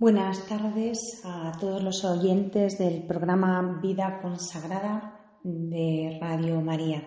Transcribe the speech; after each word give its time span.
Buenas 0.00 0.46
tardes 0.46 1.22
a 1.24 1.58
todos 1.58 1.82
los 1.82 2.04
oyentes 2.04 2.78
del 2.78 3.04
programa 3.04 3.80
Vida 3.82 4.20
Consagrada 4.22 5.40
de 5.42 6.16
Radio 6.20 6.60
María. 6.60 7.02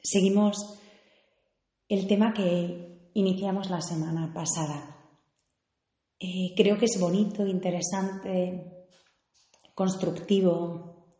Seguimos 0.00 0.78
el 1.88 2.06
tema 2.06 2.32
que 2.32 3.10
iniciamos 3.14 3.68
la 3.68 3.80
semana 3.80 4.32
pasada. 4.32 4.96
Eh, 6.20 6.54
creo 6.56 6.78
que 6.78 6.84
es 6.84 7.00
bonito, 7.00 7.44
interesante, 7.44 8.86
constructivo, 9.74 11.16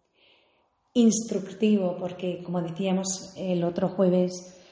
instructivo, 0.92 1.96
porque 1.98 2.40
como 2.44 2.62
decíamos 2.62 3.34
el 3.36 3.64
otro 3.64 3.88
jueves, 3.88 4.62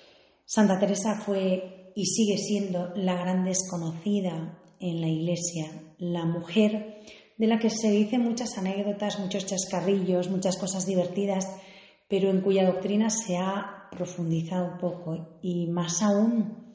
Santa 0.44 0.78
Teresa 0.78 1.16
fue 1.16 1.90
y 1.96 2.06
sigue 2.06 2.38
siendo 2.38 2.92
la 2.94 3.16
gran 3.16 3.44
desconocida 3.44 4.61
en 4.82 5.00
la 5.00 5.08
Iglesia, 5.08 5.94
la 5.98 6.26
mujer 6.26 7.00
de 7.38 7.46
la 7.46 7.58
que 7.58 7.70
se 7.70 7.90
dicen 7.90 8.22
muchas 8.22 8.58
anécdotas, 8.58 9.18
muchos 9.18 9.46
chascarrillos, 9.46 10.28
muchas 10.28 10.58
cosas 10.58 10.84
divertidas, 10.84 11.46
pero 12.08 12.30
en 12.30 12.42
cuya 12.42 12.66
doctrina 12.66 13.08
se 13.08 13.36
ha 13.36 13.88
profundizado 13.90 14.72
un 14.72 14.78
poco 14.78 15.38
y 15.40 15.68
más 15.68 16.02
aún 16.02 16.74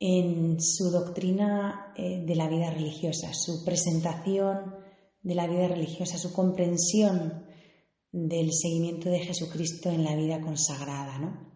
en 0.00 0.60
su 0.60 0.90
doctrina 0.90 1.92
eh, 1.96 2.22
de 2.24 2.36
la 2.36 2.48
vida 2.48 2.70
religiosa, 2.70 3.32
su 3.32 3.64
presentación 3.64 4.74
de 5.22 5.34
la 5.34 5.46
vida 5.46 5.68
religiosa, 5.68 6.18
su 6.18 6.32
comprensión 6.32 7.46
del 8.12 8.52
seguimiento 8.52 9.10
de 9.10 9.20
Jesucristo 9.20 9.90
en 9.90 10.04
la 10.04 10.16
vida 10.16 10.40
consagrada. 10.40 11.18
¿no? 11.18 11.52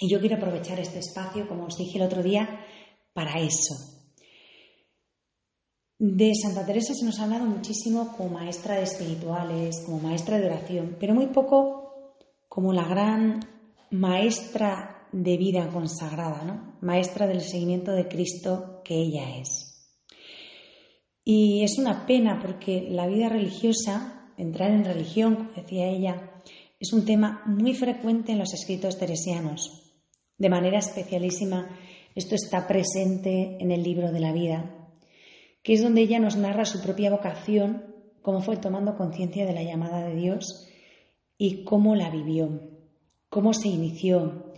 Y 0.00 0.10
yo 0.10 0.20
quiero 0.20 0.36
aprovechar 0.36 0.80
este 0.80 0.98
espacio, 0.98 1.48
como 1.48 1.66
os 1.66 1.76
dije 1.76 1.98
el 1.98 2.04
otro 2.04 2.22
día, 2.22 2.64
para 3.12 3.40
eso, 3.40 4.01
de 6.04 6.32
Santa 6.34 6.66
Teresa 6.66 6.94
se 6.94 7.04
nos 7.04 7.20
ha 7.20 7.24
hablado 7.24 7.46
muchísimo 7.46 8.16
como 8.16 8.30
maestra 8.30 8.74
de 8.74 8.82
espirituales, 8.82 9.84
como 9.86 10.00
maestra 10.00 10.36
de 10.36 10.46
oración, 10.46 10.96
pero 10.98 11.14
muy 11.14 11.28
poco 11.28 12.16
como 12.48 12.72
la 12.72 12.88
gran 12.88 13.38
maestra 13.92 15.06
de 15.12 15.36
vida 15.36 15.68
consagrada, 15.68 16.76
maestra 16.80 17.28
del 17.28 17.40
seguimiento 17.40 17.92
de 17.92 18.08
Cristo 18.08 18.80
que 18.84 18.96
ella 18.96 19.36
es. 19.36 19.94
Y 21.24 21.62
es 21.62 21.78
una 21.78 22.04
pena 22.04 22.40
porque 22.42 22.88
la 22.90 23.06
vida 23.06 23.28
religiosa, 23.28 24.32
entrar 24.36 24.72
en 24.72 24.84
religión, 24.84 25.36
como 25.36 25.52
decía 25.52 25.86
ella, 25.86 26.42
es 26.80 26.92
un 26.92 27.04
tema 27.04 27.44
muy 27.46 27.74
frecuente 27.74 28.32
en 28.32 28.40
los 28.40 28.52
escritos 28.54 28.98
teresianos. 28.98 29.94
De 30.36 30.50
manera 30.50 30.80
especialísima, 30.80 31.78
esto 32.16 32.34
está 32.34 32.66
presente 32.66 33.56
en 33.60 33.70
el 33.70 33.84
libro 33.84 34.10
de 34.10 34.18
la 34.18 34.32
vida, 34.32 34.81
que 35.62 35.74
es 35.74 35.82
donde 35.82 36.02
ella 36.02 36.18
nos 36.18 36.36
narra 36.36 36.64
su 36.64 36.82
propia 36.82 37.10
vocación, 37.10 37.94
cómo 38.20 38.40
fue 38.40 38.56
tomando 38.56 38.96
conciencia 38.96 39.46
de 39.46 39.52
la 39.52 39.62
llamada 39.62 40.08
de 40.08 40.16
Dios 40.16 40.68
y 41.38 41.64
cómo 41.64 41.94
la 41.94 42.10
vivió, 42.10 42.60
cómo 43.28 43.52
se 43.54 43.68
inició, 43.68 44.52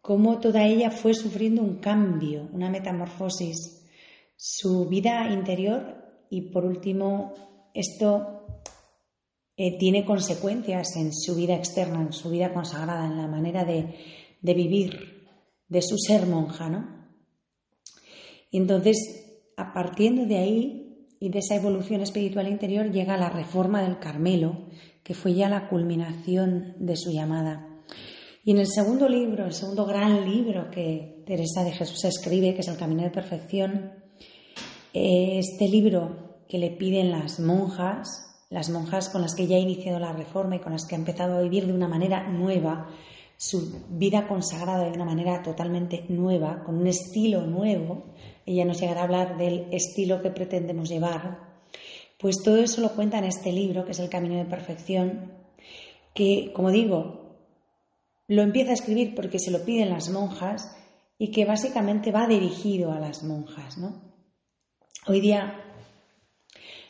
cómo 0.00 0.38
toda 0.40 0.64
ella 0.64 0.90
fue 0.90 1.14
sufriendo 1.14 1.62
un 1.62 1.76
cambio, 1.76 2.48
una 2.52 2.70
metamorfosis, 2.70 3.84
su 4.36 4.86
vida 4.86 5.30
interior 5.30 6.04
y 6.30 6.50
por 6.50 6.64
último 6.64 7.34
esto 7.74 8.46
eh, 9.56 9.78
tiene 9.78 10.04
consecuencias 10.04 10.96
en 10.96 11.12
su 11.12 11.34
vida 11.34 11.54
externa, 11.54 12.02
en 12.02 12.12
su 12.12 12.30
vida 12.30 12.52
consagrada, 12.52 13.06
en 13.06 13.16
la 13.16 13.26
manera 13.26 13.64
de, 13.64 13.94
de 14.40 14.54
vivir, 14.54 15.28
de 15.68 15.82
su 15.82 15.96
ser 15.98 16.26
monja, 16.26 16.68
¿no? 16.68 16.96
Entonces 18.52 19.25
a 19.56 19.72
partir 19.72 20.26
de 20.26 20.38
ahí 20.38 21.06
y 21.18 21.30
de 21.30 21.38
esa 21.38 21.54
evolución 21.54 22.02
espiritual 22.02 22.48
interior 22.48 22.90
llega 22.90 23.16
la 23.16 23.30
reforma 23.30 23.82
del 23.82 23.98
Carmelo, 23.98 24.66
que 25.02 25.14
fue 25.14 25.34
ya 25.34 25.48
la 25.48 25.68
culminación 25.68 26.74
de 26.78 26.96
su 26.96 27.10
llamada. 27.10 27.66
Y 28.44 28.52
en 28.52 28.58
el 28.58 28.66
segundo 28.66 29.08
libro, 29.08 29.46
el 29.46 29.54
segundo 29.54 29.86
gran 29.86 30.28
libro 30.28 30.70
que 30.70 31.22
Teresa 31.26 31.64
de 31.64 31.72
Jesús 31.72 32.04
escribe, 32.04 32.54
que 32.54 32.60
es 32.60 32.68
El 32.68 32.76
Camino 32.76 33.02
de 33.02 33.10
Perfección, 33.10 33.92
eh, 34.92 35.38
este 35.38 35.68
libro 35.68 36.44
que 36.48 36.58
le 36.58 36.70
piden 36.70 37.10
las 37.10 37.40
monjas, 37.40 38.44
las 38.50 38.70
monjas 38.70 39.08
con 39.08 39.22
las 39.22 39.34
que 39.34 39.46
ya 39.46 39.56
ha 39.56 39.60
iniciado 39.60 39.98
la 39.98 40.12
reforma 40.12 40.56
y 40.56 40.60
con 40.60 40.72
las 40.72 40.86
que 40.86 40.94
ha 40.94 40.98
empezado 40.98 41.36
a 41.36 41.42
vivir 41.42 41.66
de 41.66 41.72
una 41.72 41.88
manera 41.88 42.28
nueva, 42.28 42.88
su 43.36 43.84
vida 43.90 44.26
consagrada 44.26 44.84
de 44.84 44.92
una 44.92 45.04
manera 45.04 45.42
totalmente 45.42 46.04
nueva, 46.08 46.62
con 46.64 46.78
un 46.78 46.86
estilo 46.86 47.42
nuevo, 47.42 48.04
ella 48.46 48.64
nos 48.64 48.80
llegará 48.80 49.02
a 49.02 49.04
hablar 49.04 49.36
del 49.36 49.66
estilo 49.72 50.22
que 50.22 50.30
pretendemos 50.30 50.88
llevar, 50.88 51.46
pues 52.18 52.42
todo 52.42 52.56
eso 52.56 52.80
lo 52.80 52.94
cuenta 52.94 53.18
en 53.18 53.24
este 53.24 53.52
libro, 53.52 53.84
que 53.84 53.92
es 53.92 53.98
El 53.98 54.08
Camino 54.08 54.36
de 54.36 54.46
Perfección, 54.46 55.32
que, 56.14 56.50
como 56.54 56.70
digo, 56.70 57.36
lo 58.26 58.42
empieza 58.42 58.70
a 58.70 58.74
escribir 58.74 59.14
porque 59.14 59.38
se 59.38 59.50
lo 59.50 59.64
piden 59.64 59.90
las 59.90 60.08
monjas 60.08 60.74
y 61.18 61.30
que 61.30 61.44
básicamente 61.44 62.12
va 62.12 62.26
dirigido 62.26 62.92
a 62.92 63.00
las 63.00 63.22
monjas. 63.22 63.76
¿no? 63.78 64.02
Hoy 65.06 65.20
día 65.20 65.65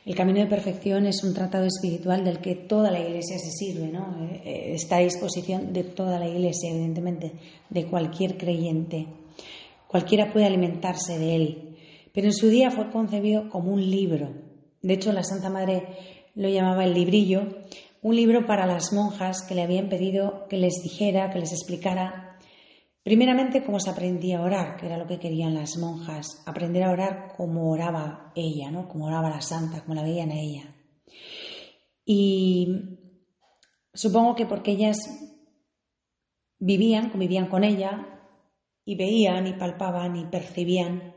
el 0.06 0.14
camino 0.14 0.38
de 0.38 0.46
perfección 0.46 1.04
es 1.06 1.24
un 1.24 1.34
tratado 1.34 1.66
espiritual 1.66 2.24
del 2.24 2.38
que 2.38 2.54
toda 2.54 2.92
la 2.92 3.00
Iglesia 3.00 3.40
se 3.40 3.50
sirve, 3.50 3.88
¿no? 3.88 4.24
Eh, 4.24 4.40
eh, 4.44 4.74
está 4.74 4.98
a 4.98 5.00
disposición 5.00 5.72
de 5.72 5.82
toda 5.82 6.20
la 6.20 6.28
Iglesia, 6.28 6.70
evidentemente, 6.70 7.32
de 7.68 7.86
cualquier 7.86 8.36
creyente. 8.36 9.08
Cualquiera 9.88 10.32
puede 10.32 10.46
alimentarse 10.46 11.18
de 11.18 11.34
él, 11.34 11.76
pero 12.14 12.28
en 12.28 12.34
su 12.34 12.48
día 12.48 12.70
fue 12.70 12.88
concebido 12.92 13.48
como 13.48 13.72
un 13.72 13.90
libro. 13.90 14.32
De 14.80 14.94
hecho, 14.94 15.12
la 15.12 15.24
Santa 15.24 15.50
Madre 15.50 15.82
lo 16.36 16.48
llamaba 16.48 16.84
el 16.84 16.94
librillo, 16.94 17.56
un 18.00 18.14
libro 18.14 18.46
para 18.46 18.64
las 18.64 18.92
monjas 18.92 19.42
que 19.42 19.56
le 19.56 19.62
habían 19.62 19.88
pedido 19.88 20.46
que 20.48 20.56
les 20.56 20.74
dijera, 20.84 21.30
que 21.30 21.40
les 21.40 21.50
explicara, 21.50 22.25
primeramente 23.06 23.62
cómo 23.62 23.78
se 23.78 23.88
aprendía 23.88 24.38
a 24.38 24.42
orar, 24.42 24.76
que 24.76 24.86
era 24.86 24.98
lo 24.98 25.06
que 25.06 25.20
querían 25.20 25.54
las 25.54 25.76
monjas, 25.76 26.42
aprender 26.44 26.82
a 26.82 26.90
orar 26.90 27.34
como 27.36 27.70
oraba 27.70 28.32
ella, 28.34 28.68
¿no? 28.72 28.88
como 28.88 29.06
oraba 29.06 29.30
la 29.30 29.40
Santa, 29.40 29.82
como 29.82 29.94
la 29.94 30.02
veían 30.02 30.32
a 30.32 30.40
ella. 30.40 30.74
Y 32.04 32.66
supongo 33.94 34.34
que 34.34 34.46
porque 34.46 34.72
ellas 34.72 34.96
vivían, 36.58 37.10
convivían 37.10 37.46
con 37.46 37.62
ella, 37.62 38.24
y 38.84 38.96
veían 38.96 39.46
y 39.46 39.52
palpaban 39.52 40.16
y 40.16 40.24
percibían 40.24 41.14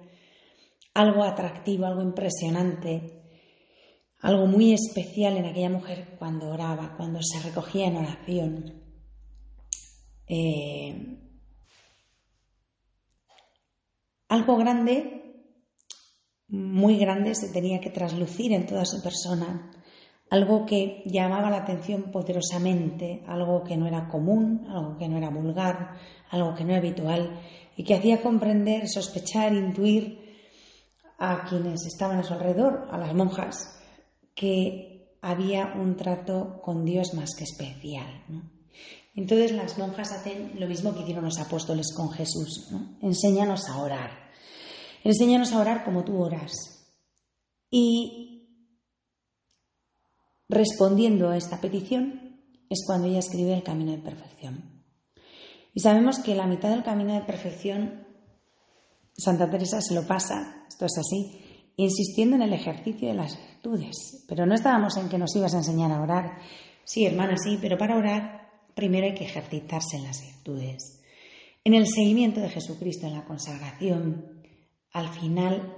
algo 0.93 1.23
atractivo, 1.23 1.87
algo 1.87 2.03
impresionante, 2.03 3.23
algo 4.19 4.45
muy 4.45 4.73
especial 4.73 5.37
en 5.37 5.45
aquella 5.45 5.71
mujer 5.71 6.17
cuando 6.19 6.51
oraba, 6.51 6.93
cuando 6.95 7.19
se 7.23 7.39
recogía 7.39 7.87
en 7.87 7.97
oración. 7.97 8.83
Eh, 10.27 11.28
algo 14.29 14.57
grande, 14.57 15.19
muy 16.47 16.97
grande, 16.97 17.35
se 17.35 17.49
tenía 17.49 17.81
que 17.81 17.89
traslucir 17.89 18.53
en 18.53 18.65
toda 18.65 18.85
su 18.85 19.01
persona, 19.01 19.71
algo 20.29 20.65
que 20.65 21.03
llamaba 21.05 21.49
la 21.49 21.57
atención 21.57 22.11
poderosamente, 22.11 23.23
algo 23.27 23.63
que 23.63 23.75
no 23.75 23.87
era 23.87 24.07
común, 24.07 24.67
algo 24.69 24.97
que 24.97 25.09
no 25.09 25.17
era 25.17 25.29
vulgar, 25.29 25.95
algo 26.29 26.53
que 26.55 26.63
no 26.63 26.71
era 26.71 26.79
habitual 26.79 27.39
y 27.75 27.83
que 27.83 27.95
hacía 27.95 28.21
comprender, 28.21 28.87
sospechar, 28.87 29.53
intuir 29.53 30.19
a 31.17 31.45
quienes 31.45 31.85
estaban 31.85 32.19
a 32.19 32.23
su 32.23 32.33
alrededor, 32.33 32.87
a 32.91 32.97
las 32.97 33.13
monjas, 33.15 33.81
que 34.35 35.17
había 35.21 35.73
un 35.75 35.95
trato 35.95 36.61
con 36.61 36.85
Dios 36.85 37.13
más 37.13 37.35
que 37.35 37.43
especial. 37.43 38.23
Entonces 39.15 39.51
las 39.51 39.77
monjas 39.77 40.11
hacen 40.11 40.59
lo 40.59 40.67
mismo 40.67 40.93
que 40.93 41.01
hicieron 41.01 41.25
los 41.25 41.39
apóstoles 41.39 41.93
con 41.95 42.09
Jesús. 42.11 42.69
Enséñanos 43.01 43.67
a 43.67 43.81
orar. 43.81 44.11
Enséñanos 45.03 45.51
a 45.51 45.59
orar 45.59 45.83
como 45.83 46.03
tú 46.03 46.21
oras. 46.21 46.51
Y 47.69 48.47
respondiendo 50.47 51.29
a 51.29 51.37
esta 51.37 51.59
petición 51.59 52.39
es 52.69 52.83
cuando 52.85 53.07
ella 53.07 53.19
escribe 53.19 53.53
el 53.53 53.63
camino 53.63 53.91
de 53.91 53.97
perfección. 53.99 54.83
Y 55.73 55.81
sabemos 55.81 56.19
que 56.19 56.35
la 56.35 56.47
mitad 56.47 56.69
del 56.69 56.83
camino 56.83 57.13
de 57.13 57.21
perfección 57.21 58.05
Santa 59.19 59.49
Teresa 59.49 59.81
se 59.81 59.93
lo 59.93 60.07
pasa, 60.07 60.63
esto 60.67 60.85
es 60.85 60.97
así, 60.97 61.71
insistiendo 61.75 62.37
en 62.37 62.43
el 62.43 62.53
ejercicio 62.53 63.09
de 63.09 63.15
las 63.15 63.37
virtudes. 63.37 64.25
Pero 64.27 64.45
no 64.45 64.55
estábamos 64.55 64.95
en 64.97 65.09
que 65.09 65.17
nos 65.17 65.35
ibas 65.35 65.53
a 65.53 65.57
enseñar 65.57 65.91
a 65.91 66.01
orar. 66.01 66.37
Sí, 66.85 67.05
hermana, 67.05 67.35
sí, 67.37 67.57
pero 67.61 67.77
para 67.77 67.97
orar 67.97 68.38
primero 68.79 69.07
hay 69.07 69.13
que 69.13 69.25
ejercitarse 69.25 69.97
en 69.97 70.05
las 70.05 70.21
virtudes. 70.21 71.01
En 71.65 71.73
el 71.73 71.85
seguimiento 71.85 72.39
de 72.39 72.47
Jesucristo, 72.47 73.07
en 73.07 73.13
la 73.13 73.25
consagración, 73.25 74.41
al 74.93 75.09
final 75.09 75.75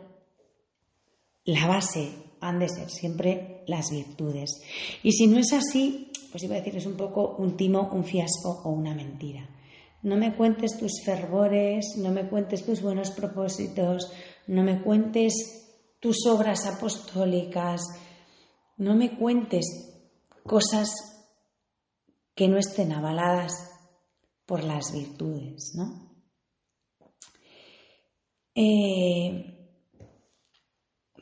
la 1.45 1.65
base 1.65 2.11
han 2.41 2.59
de 2.59 2.69
ser 2.69 2.91
siempre 2.91 3.63
las 3.65 3.89
virtudes. 3.89 4.61
Y 5.01 5.13
si 5.13 5.25
no 5.25 5.39
es 5.39 5.51
así, 5.51 6.11
pues 6.31 6.43
iba 6.43 6.53
a 6.53 6.59
decir, 6.59 6.77
es 6.77 6.85
un 6.85 6.95
poco 6.95 7.37
un 7.39 7.57
timo, 7.57 7.89
un 7.91 8.05
fiasco 8.05 8.61
o 8.65 8.69
una 8.69 8.93
mentira. 8.93 9.49
No 10.03 10.15
me 10.15 10.35
cuentes 10.35 10.77
tus 10.77 11.01
fervores, 11.03 11.95
no 11.97 12.11
me 12.11 12.29
cuentes 12.29 12.63
tus 12.63 12.83
buenos 12.83 13.09
propósitos, 13.09 14.11
no 14.45 14.61
me 14.61 14.83
cuentes 14.83 15.33
tus 15.99 16.27
obras 16.27 16.67
apostólicas, 16.67 17.81
no 18.77 18.95
me 18.95 19.17
cuentes 19.17 19.65
cosas 20.43 21.11
que 22.41 22.47
no 22.47 22.57
estén 22.57 22.91
avaladas 22.91 23.53
por 24.47 24.63
las 24.63 24.91
virtudes, 24.91 25.75
¿no? 25.75 26.09
Eh, 28.55 29.69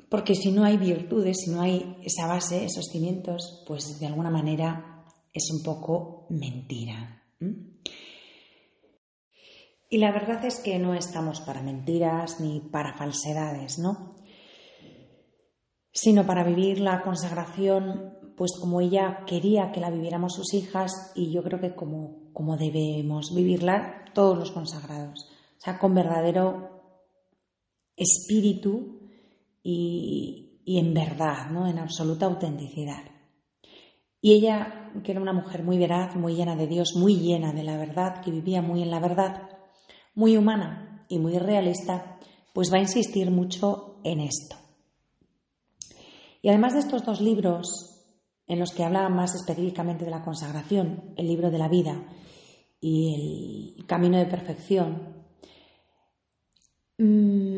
porque 0.09 0.33
si 0.33 0.53
no 0.53 0.63
hay 0.63 0.77
virtudes, 0.77 1.41
si 1.43 1.51
no 1.51 1.59
hay 1.59 1.97
esa 2.05 2.25
base, 2.25 2.63
esos 2.63 2.85
cimientos, 2.85 3.65
pues 3.67 3.99
de 3.99 4.07
alguna 4.07 4.29
manera 4.29 5.03
es 5.33 5.51
un 5.51 5.61
poco 5.61 6.25
mentira. 6.29 7.21
Y 9.89 9.97
la 9.97 10.13
verdad 10.13 10.45
es 10.45 10.61
que 10.61 10.79
no 10.79 10.93
estamos 10.93 11.41
para 11.41 11.61
mentiras 11.61 12.39
ni 12.39 12.61
para 12.61 12.97
falsedades, 12.97 13.77
¿no? 13.77 14.15
Sino 15.91 16.25
para 16.25 16.45
vivir 16.45 16.79
la 16.79 17.01
consagración, 17.01 18.18
pues 18.39 18.53
como 18.57 18.79
ella 18.79 19.25
quería 19.27 19.69
que 19.73 19.81
la 19.81 19.91
viviéramos 19.91 20.33
sus 20.33 20.53
hijas 20.53 21.11
y 21.13 21.29
yo 21.29 21.43
creo 21.43 21.59
que 21.59 21.75
como, 21.75 22.31
como 22.31 22.55
debemos 22.55 23.35
vivirla 23.35 24.05
todos 24.13 24.37
los 24.37 24.51
consagrados. 24.51 25.27
O 25.57 25.61
sea, 25.61 25.77
con 25.77 25.93
verdadero 25.93 26.69
espíritu 27.97 29.01
y, 29.61 30.61
en 30.65 30.93
verdad, 30.93 31.49
¿no? 31.51 31.67
en 31.67 31.79
absoluta 31.79 32.27
autenticidad. 32.27 33.03
Y 34.21 34.31
ella, 34.31 34.89
que 35.03 35.11
era 35.11 35.19
una 35.19 35.33
mujer 35.33 35.63
muy 35.63 35.77
veraz, 35.77 36.15
muy 36.15 36.35
llena 36.35 36.55
de 36.55 36.67
Dios, 36.67 36.93
muy 36.95 37.17
llena 37.17 37.51
de 37.51 37.63
la 37.63 37.75
verdad, 37.75 38.21
que 38.21 38.31
vivía 38.31 38.61
muy 38.61 38.83
en 38.83 38.89
la 38.89 39.01
verdad, 39.01 39.49
muy 40.15 40.37
humana 40.37 41.05
y 41.09 41.19
muy 41.19 41.37
realista, 41.39 42.17
pues 42.53 42.71
va 42.71 42.77
a 42.77 42.83
insistir 42.83 43.31
mucho 43.31 43.99
en 44.05 44.21
esto. 44.21 44.55
Y 46.41 46.47
además 46.47 46.71
de 46.71 46.79
estos 46.79 47.03
dos 47.03 47.19
libros, 47.19 47.88
en 48.49 48.59
los 48.59 48.73
que 48.73 48.83
habla 48.83 49.07
más 49.09 49.35
específicamente 49.35 50.03
de 50.03 50.11
la 50.11 50.23
consagración, 50.23 51.13
el 51.15 51.27
libro 51.27 51.51
de 51.51 51.59
la 51.59 51.69
vida 51.69 52.03
y 52.81 53.75
el 53.77 53.85
camino 53.85 54.17
de 54.17 54.25
perfección, 54.25 55.23
mm, 56.97 57.57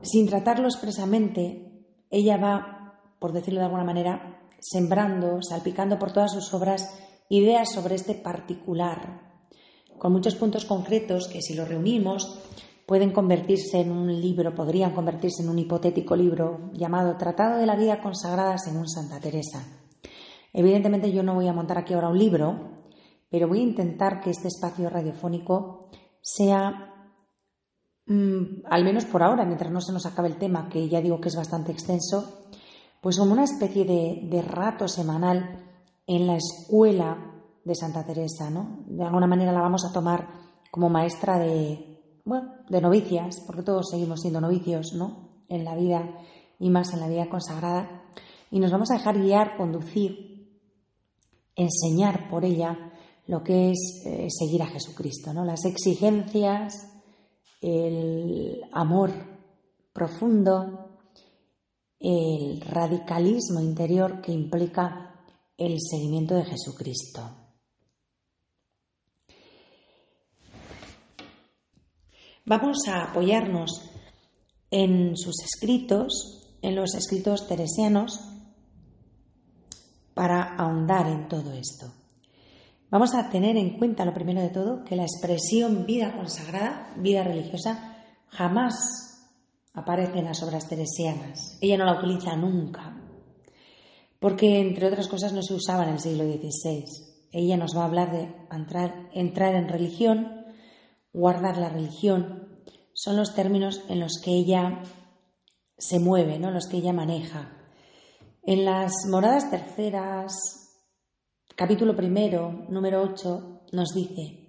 sin 0.00 0.26
tratarlo 0.26 0.66
expresamente, 0.66 1.84
ella 2.10 2.38
va, 2.38 3.00
por 3.18 3.32
decirlo 3.32 3.60
de 3.60 3.66
alguna 3.66 3.84
manera, 3.84 4.40
sembrando, 4.60 5.42
salpicando 5.42 5.98
por 5.98 6.12
todas 6.12 6.32
sus 6.32 6.52
obras 6.54 6.98
ideas 7.28 7.70
sobre 7.70 7.96
este 7.96 8.14
particular, 8.14 9.42
con 9.98 10.12
muchos 10.12 10.36
puntos 10.36 10.64
concretos 10.64 11.28
que 11.28 11.42
si 11.42 11.54
los 11.54 11.68
reunimos 11.68 12.40
pueden 12.86 13.12
convertirse 13.12 13.80
en 13.80 13.90
un 13.90 14.20
libro, 14.20 14.54
podrían 14.54 14.94
convertirse 14.94 15.42
en 15.42 15.48
un 15.48 15.58
hipotético 15.58 16.16
libro 16.16 16.70
llamado 16.72 17.16
Tratado 17.16 17.58
de 17.58 17.66
la 17.66 17.76
vida 17.76 18.00
consagrada 18.02 18.58
según 18.58 18.88
Santa 18.88 19.20
Teresa. 19.20 19.64
Evidentemente 20.52 21.12
yo 21.12 21.22
no 21.22 21.34
voy 21.34 21.48
a 21.48 21.52
montar 21.52 21.78
aquí 21.78 21.94
ahora 21.94 22.08
un 22.08 22.18
libro, 22.18 22.84
pero 23.30 23.48
voy 23.48 23.60
a 23.60 23.64
intentar 23.64 24.20
que 24.20 24.30
este 24.30 24.48
espacio 24.48 24.88
radiofónico 24.88 25.88
sea 26.20 26.94
Mm, 28.06 28.66
al 28.68 28.84
menos 28.84 29.06
por 29.06 29.22
ahora, 29.22 29.44
mientras 29.44 29.72
no 29.72 29.80
se 29.80 29.92
nos 29.92 30.04
acabe 30.04 30.28
el 30.28 30.36
tema, 30.36 30.68
que 30.68 30.88
ya 30.88 31.00
digo 31.00 31.20
que 31.20 31.28
es 31.28 31.36
bastante 31.36 31.72
extenso, 31.72 32.48
pues 33.00 33.18
como 33.18 33.32
una 33.32 33.44
especie 33.44 33.84
de, 33.84 34.42
rato 34.42 34.88
semanal 34.88 35.64
en 36.06 36.26
la 36.26 36.36
escuela 36.36 37.32
de 37.64 37.74
Santa 37.74 38.04
Teresa, 38.04 38.50
¿no? 38.50 38.84
De 38.86 39.04
alguna 39.04 39.26
manera 39.26 39.52
la 39.52 39.60
vamos 39.60 39.84
a 39.86 39.92
tomar 39.92 40.28
como 40.70 40.90
maestra 40.90 41.38
de, 41.38 41.93
bueno, 42.24 42.54
de 42.68 42.80
novicias, 42.80 43.40
porque 43.46 43.62
todos 43.62 43.90
seguimos 43.90 44.20
siendo 44.20 44.40
novicios, 44.40 44.94
¿no? 44.94 45.44
En 45.48 45.64
la 45.64 45.74
vida 45.74 46.18
y 46.58 46.70
más 46.70 46.92
en 46.94 47.00
la 47.00 47.08
vida 47.08 47.28
consagrada. 47.28 48.04
Y 48.50 48.60
nos 48.60 48.70
vamos 48.70 48.90
a 48.90 48.94
dejar 48.94 49.18
guiar, 49.18 49.56
conducir, 49.56 50.58
enseñar 51.54 52.28
por 52.30 52.44
ella 52.44 52.92
lo 53.26 53.42
que 53.42 53.70
es 53.70 54.02
eh, 54.06 54.28
seguir 54.30 54.62
a 54.62 54.66
Jesucristo, 54.66 55.32
¿no? 55.32 55.44
Las 55.44 55.64
exigencias, 55.64 56.90
el 57.60 58.60
amor 58.72 59.10
profundo, 59.92 60.98
el 62.00 62.60
radicalismo 62.60 63.60
interior 63.60 64.20
que 64.20 64.32
implica 64.32 65.24
el 65.56 65.78
seguimiento 65.80 66.34
de 66.34 66.44
Jesucristo. 66.44 67.43
Vamos 72.46 72.86
a 72.88 73.04
apoyarnos 73.04 73.90
en 74.70 75.16
sus 75.16 75.42
escritos, 75.42 76.58
en 76.60 76.74
los 76.74 76.94
escritos 76.94 77.46
teresianos, 77.48 78.20
para 80.12 80.54
ahondar 80.54 81.06
en 81.06 81.26
todo 81.28 81.52
esto. 81.54 81.92
Vamos 82.90 83.14
a 83.14 83.30
tener 83.30 83.56
en 83.56 83.78
cuenta, 83.78 84.04
lo 84.04 84.12
primero 84.12 84.42
de 84.42 84.50
todo, 84.50 84.84
que 84.84 84.94
la 84.94 85.04
expresión 85.04 85.86
vida 85.86 86.14
consagrada, 86.14 86.92
vida 86.98 87.24
religiosa, 87.24 87.96
jamás 88.28 88.74
aparece 89.72 90.18
en 90.18 90.26
las 90.26 90.42
obras 90.42 90.68
teresianas. 90.68 91.58
Ella 91.62 91.78
no 91.78 91.86
la 91.86 91.98
utiliza 91.98 92.36
nunca, 92.36 92.94
porque 94.20 94.60
entre 94.60 94.86
otras 94.86 95.08
cosas 95.08 95.32
no 95.32 95.42
se 95.42 95.54
usaba 95.54 95.84
en 95.84 95.94
el 95.94 95.98
siglo 95.98 96.24
XVI. 96.24 96.84
Ella 97.32 97.56
nos 97.56 97.74
va 97.74 97.82
a 97.82 97.86
hablar 97.86 98.12
de 98.12 98.32
entrar, 98.54 99.08
entrar 99.14 99.54
en 99.54 99.68
religión, 99.68 100.43
guardar 101.14 101.56
la 101.56 101.70
religión. 101.70 102.48
Son 102.92 103.16
los 103.16 103.34
términos 103.34 103.80
en 103.88 104.00
los 104.00 104.20
que 104.22 104.32
ella 104.32 104.82
se 105.78 105.98
mueve, 105.98 106.38
¿no? 106.38 106.50
los 106.50 106.66
que 106.66 106.76
ella 106.76 106.92
maneja. 106.92 107.56
En 108.42 108.64
las 108.66 108.92
moradas 109.08 109.50
terceras, 109.50 110.34
capítulo 111.56 111.96
primero, 111.96 112.66
número 112.68 113.02
8, 113.02 113.62
nos 113.72 113.94
dice 113.94 114.40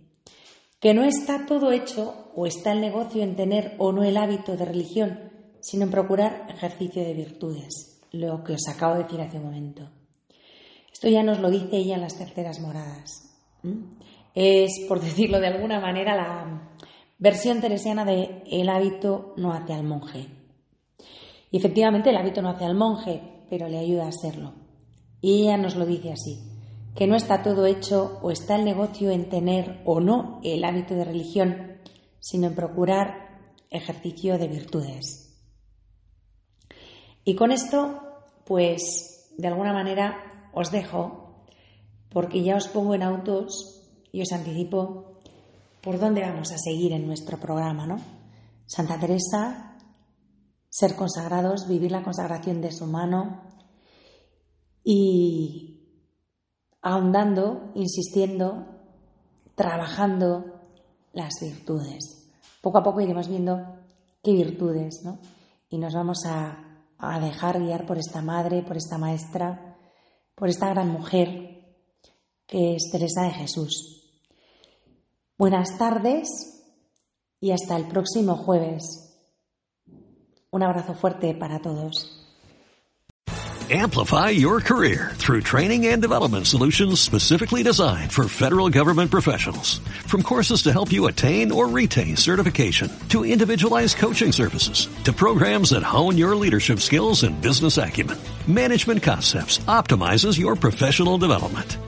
que 0.80 0.94
no 0.94 1.04
está 1.04 1.46
todo 1.46 1.72
hecho 1.72 2.32
o 2.36 2.46
está 2.46 2.74
el 2.74 2.82
negocio 2.82 3.24
en 3.24 3.36
tener 3.36 3.76
o 3.80 3.92
no 3.92 4.04
el 4.04 4.18
hábito 4.18 4.58
de 4.58 4.66
religión, 4.66 5.32
sino 5.62 5.86
en 5.86 5.92
procurar 5.92 6.48
ejercicio 6.50 7.04
de 7.04 7.14
virtudes, 7.14 8.02
lo 8.12 8.44
que 8.44 8.54
os 8.54 8.68
acabo 8.68 8.96
de 8.96 9.04
decir 9.04 9.22
hace 9.22 9.38
un 9.38 9.46
momento. 9.46 9.90
Esto 10.92 11.10
ya 11.10 11.24
nos 11.24 11.40
lo 11.40 11.50
dice 11.50 11.78
ella 11.78 11.96
en 11.96 12.02
las 12.02 12.18
terceras 12.18 12.60
moradas. 12.60 13.36
Es, 14.36 14.86
por 14.88 15.00
decirlo 15.02 15.40
de 15.40 15.48
alguna 15.48 15.80
manera, 15.80 16.16
la 16.16 16.78
versión 17.18 17.62
teresiana 17.62 18.06
de 18.06 18.44
el 18.46 18.70
hábito 18.70 19.34
no 19.38 19.54
hace 19.54 19.74
al 19.74 19.84
monje. 19.84 20.28
Y 21.50 21.58
efectivamente 21.58 22.12
el 22.12 22.18
hábito 22.18 22.42
no 22.42 22.50
hace 22.50 22.66
al 22.66 22.76
monje, 22.76 23.46
pero 23.50 23.68
le 23.68 23.80
ayuda 23.80 24.08
a 24.08 24.12
serlo. 24.12 24.54
Y 25.22 25.44
ella 25.44 25.58
nos 25.58 25.76
lo 25.76 25.86
dice 25.86 26.12
así 26.12 26.52
que 26.96 27.08
no 27.08 27.16
está 27.16 27.44
todo 27.44 27.66
hecho 27.66 28.20
o 28.22 28.32
está 28.32 28.56
el 28.56 28.64
negocio 28.64 29.12
en 29.12 29.28
tener 29.30 29.82
o 29.86 30.00
no 30.00 30.40
el 30.44 30.64
hábito 30.64 30.96
de 30.96 31.04
religión, 31.04 31.78
sino 32.20 32.48
en 32.48 32.56
procurar 32.56 33.52
ejercicio 33.70 34.38
de 34.38 34.48
virtudes. 34.48 35.38
Y 37.26 37.36
con 37.36 37.52
esto, 37.52 38.00
pues, 38.46 39.34
de 39.38 39.48
alguna 39.48 39.74
manera 39.74 40.50
os 40.54 40.72
dejo, 40.72 41.44
porque 42.10 42.44
ya 42.44 42.56
os 42.56 42.70
pongo 42.70 42.96
en 42.96 43.04
autos 43.04 43.85
y 44.16 44.22
os 44.22 44.32
anticipo 44.32 45.20
por 45.84 46.00
dónde 46.00 46.22
vamos 46.22 46.54
a 46.54 46.58
seguir 46.58 46.94
en 46.94 47.06
nuestro 47.06 47.38
programa, 47.38 47.86
¿no? 47.86 48.00
Santa 48.66 48.98
Teresa, 48.98 49.76
ser 50.70 50.96
consagrados, 50.96 51.68
vivir 51.68 51.92
la 51.92 52.02
consagración 52.02 52.62
de 52.62 52.72
su 52.72 52.88
mano 52.88 53.42
y 54.86 55.82
ahondando, 56.82 57.74
insistiendo, 57.76 58.66
trabajando 59.54 60.62
las 61.12 61.34
virtudes. 61.42 62.32
Poco 62.62 62.78
a 62.78 62.84
poco 62.84 63.02
iremos 63.02 63.28
viendo 63.28 63.60
qué 64.24 64.32
virtudes, 64.32 65.02
¿no? 65.04 65.20
Y 65.70 65.78
nos 65.78 65.94
vamos 65.94 66.20
a, 66.26 66.62
dejar 67.20 67.60
guiar 67.60 67.86
por 67.86 67.98
esta 67.98 68.22
madre, 68.22 68.64
por 68.64 68.78
esta 68.78 68.98
maestra, 68.98 69.78
por 70.34 70.48
esta 70.48 70.70
gran 70.70 70.88
mujer 70.90 71.76
que 72.48 72.76
es 72.76 72.90
Teresa 72.90 73.24
de 73.24 73.32
Jesús. 73.32 74.05
Buenas 75.38 75.78
tardes 75.78 76.64
y 77.42 77.52
hasta 77.52 77.76
el 77.76 77.88
próximo 77.88 78.38
jueves. 78.38 79.18
Un 80.50 80.64
abrazo 80.64 80.94
fuerte 80.94 81.34
para 81.34 81.60
todos. 81.60 82.26
Amplify 83.70 84.30
your 84.30 84.62
career 84.62 85.12
through 85.16 85.42
training 85.42 85.88
and 85.88 86.00
development 86.00 86.46
solutions 86.46 87.02
specifically 87.02 87.64
designed 87.64 88.14
for 88.14 88.30
federal 88.30 88.70
government 88.70 89.10
professionals. 89.10 89.80
From 90.06 90.22
courses 90.22 90.62
to 90.64 90.72
help 90.72 90.94
you 90.94 91.08
attain 91.08 91.52
or 91.52 91.68
retain 91.68 92.16
certification, 92.16 92.92
to 93.10 93.26
individualized 93.26 93.98
coaching 93.98 94.32
services, 94.32 94.88
to 95.04 95.12
programs 95.12 95.72
that 95.72 95.82
hone 95.82 96.16
your 96.16 96.36
leadership 96.36 96.80
skills 96.80 97.24
and 97.24 97.42
business 97.42 97.78
acumen, 97.78 98.20
Management 98.48 99.02
Concepts 99.02 99.58
optimizes 99.66 100.40
your 100.40 100.56
professional 100.56 101.18
development. 101.18 101.78